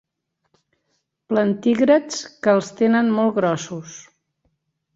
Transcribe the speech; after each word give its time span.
Plantígrads 1.33 2.23
que 2.47 2.55
els 2.59 2.73
tenen 2.81 3.13
molt 3.19 3.39
grossos. 3.39 4.03